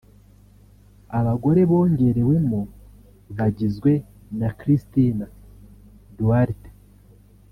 [1.19, 2.61] Abagore bongewemo
[3.37, 3.91] bagizwe
[4.39, 5.25] na Cristina
[6.17, 6.69] Duarte